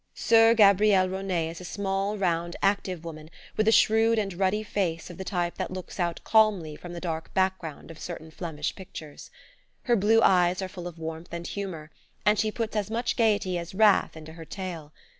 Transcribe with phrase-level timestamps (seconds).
[0.15, 5.11] Soeur Gabrielle Rosnet is a small round active woman, with a shrewd and ruddy face
[5.11, 9.29] of the type that looks out calmly from the dark background of certain Flemish pictures.
[9.83, 11.91] Her blue eyes are full of warmth and humour,
[12.25, 14.91] and she puts as much gaiety as wrath into her tale.